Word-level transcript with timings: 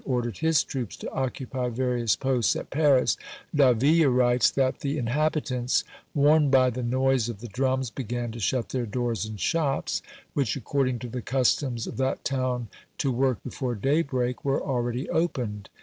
ordered 0.03 0.39
his 0.39 0.63
troops 0.63 0.97
to 0.97 1.07
occupy 1.11 1.69
various 1.69 2.15
posts 2.15 2.55
at 2.55 2.71
Paris, 2.71 3.17
Davila 3.53 4.09
writes 4.09 4.49
that 4.49 4.79
the 4.79 4.97
inhabitants, 4.97 5.83
warned 6.15 6.49
by 6.49 6.71
the 6.71 6.81
noise 6.81 7.29
of 7.29 7.39
the 7.39 7.47
drums, 7.47 7.91
began 7.91 8.31
to 8.31 8.39
shut 8.39 8.69
their 8.69 8.87
doors 8.87 9.25
and 9.25 9.39
shops, 9.39 10.01
which, 10.33 10.55
according 10.55 10.97
to 10.97 11.07
the 11.07 11.21
customs 11.21 11.85
of 11.85 11.97
that 11.97 12.25
town 12.25 12.67
to 12.97 13.11
work 13.11 13.43
before 13.43 13.75
daybreak, 13.75 14.43
were 14.43 14.63
already 14.63 15.07
opened. 15.11 15.69